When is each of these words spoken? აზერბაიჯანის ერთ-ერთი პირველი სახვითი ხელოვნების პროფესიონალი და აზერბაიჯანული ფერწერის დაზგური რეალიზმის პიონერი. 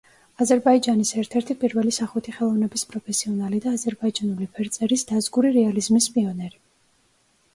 აზერბაიჯანის 0.43 1.09
ერთ-ერთი 1.23 1.55
პირველი 1.63 1.91
სახვითი 1.97 2.31
ხელოვნების 2.37 2.83
პროფესიონალი 2.93 3.59
და 3.65 3.73
აზერბაიჯანული 3.79 4.49
ფერწერის 4.55 5.05
დაზგური 5.11 5.51
რეალიზმის 5.59 6.09
პიონერი. 6.17 6.59